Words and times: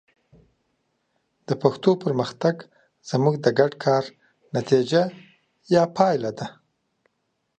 د 1.47 1.49
پښتو 1.61 1.91
پرمختګ 2.03 2.55
زموږ 3.09 3.35
د 3.45 3.47
ګډ 3.59 3.71
کار 3.85 4.03
نتیجه 4.55 5.03
ده. 6.39 6.47